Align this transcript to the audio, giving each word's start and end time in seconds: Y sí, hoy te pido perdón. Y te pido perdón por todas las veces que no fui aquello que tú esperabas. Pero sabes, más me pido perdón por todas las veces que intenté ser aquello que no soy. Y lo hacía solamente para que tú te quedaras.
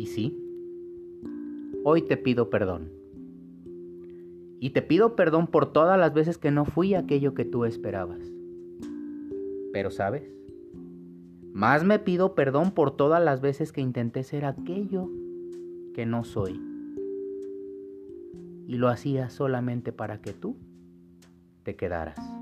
Y 0.00 0.06
sí, 0.06 0.34
hoy 1.84 2.00
te 2.00 2.16
pido 2.16 2.48
perdón. 2.48 2.90
Y 4.58 4.70
te 4.70 4.80
pido 4.80 5.14
perdón 5.14 5.46
por 5.46 5.74
todas 5.74 6.00
las 6.00 6.14
veces 6.14 6.38
que 6.38 6.50
no 6.50 6.64
fui 6.64 6.94
aquello 6.94 7.34
que 7.34 7.44
tú 7.44 7.66
esperabas. 7.66 8.32
Pero 9.74 9.90
sabes, 9.90 10.22
más 11.52 11.84
me 11.84 11.98
pido 11.98 12.34
perdón 12.34 12.70
por 12.70 12.96
todas 12.96 13.22
las 13.22 13.42
veces 13.42 13.72
que 13.72 13.82
intenté 13.82 14.24
ser 14.24 14.46
aquello 14.46 15.10
que 15.92 16.06
no 16.06 16.24
soy. 16.24 16.58
Y 18.68 18.78
lo 18.78 18.88
hacía 18.88 19.28
solamente 19.28 19.92
para 19.92 20.22
que 20.22 20.32
tú 20.32 20.56
te 21.62 21.76
quedaras. 21.76 22.39